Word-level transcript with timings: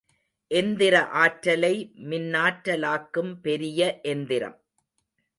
எந்திர 0.51 1.07
ஆற்றலை 1.07 1.91
மின்னாற்றலாக்கும் 2.09 3.33
பெரிய 3.41 3.99
எந்திரம். 4.03 4.57